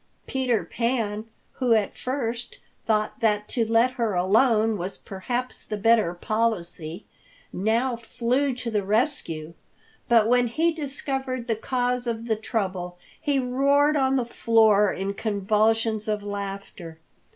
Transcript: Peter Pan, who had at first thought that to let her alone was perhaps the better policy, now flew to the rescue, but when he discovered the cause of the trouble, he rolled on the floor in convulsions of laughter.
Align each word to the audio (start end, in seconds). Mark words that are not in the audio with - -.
Peter 0.25 0.63
Pan, 0.65 1.25
who 1.51 1.73
had 1.73 1.89
at 1.89 1.95
first 1.95 2.57
thought 2.87 3.19
that 3.19 3.47
to 3.47 3.71
let 3.71 3.91
her 3.91 4.15
alone 4.15 4.75
was 4.75 4.97
perhaps 4.97 5.63
the 5.63 5.77
better 5.77 6.15
policy, 6.15 7.05
now 7.53 7.95
flew 7.95 8.51
to 8.51 8.71
the 8.71 8.81
rescue, 8.81 9.53
but 10.09 10.27
when 10.27 10.47
he 10.47 10.73
discovered 10.73 11.45
the 11.47 11.55
cause 11.55 12.07
of 12.07 12.25
the 12.27 12.35
trouble, 12.35 12.97
he 13.21 13.37
rolled 13.37 13.95
on 13.95 14.15
the 14.15 14.25
floor 14.25 14.91
in 14.91 15.13
convulsions 15.13 16.07
of 16.07 16.23
laughter. 16.23 16.97